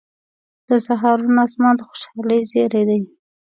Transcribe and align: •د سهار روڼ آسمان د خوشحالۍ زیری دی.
•د 0.69 0.71
سهار 0.87 1.17
روڼ 1.23 1.35
آسمان 1.45 1.73
د 1.77 1.81
خوشحالۍ 1.89 2.41
زیری 2.51 2.83
دی. 2.89 3.01